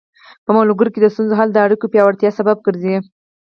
[0.45, 2.95] په ملګرو کې د ستونزو حل د اړیکو پیاوړتیا سبب ګرځي.